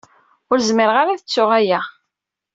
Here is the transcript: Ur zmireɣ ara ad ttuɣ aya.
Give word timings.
Ur 0.51 0.57
zmireɣ 0.67 0.95
ara 0.97 1.11
ad 1.13 1.21
ttuɣ 1.21 1.49
aya. 1.59 1.81